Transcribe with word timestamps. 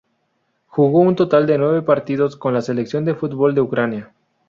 Jugó 0.65 1.01
un 1.01 1.15
total 1.15 1.45
de 1.45 1.59
nueve 1.59 1.83
partidos 1.83 2.35
con 2.35 2.55
la 2.55 2.63
selección 2.63 3.05
de 3.05 3.13
fútbol 3.13 3.53
de 3.53 3.61
Ucrania. 3.61 4.15